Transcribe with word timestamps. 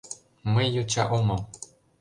Мый 0.53 0.67
йоча 0.75 1.03
омыл... 1.17 1.41